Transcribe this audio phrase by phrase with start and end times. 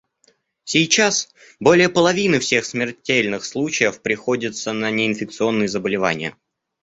[0.63, 1.29] Сейчас
[1.59, 6.35] более половины всех смертельных случаев приходится на неинфекционные заболевания.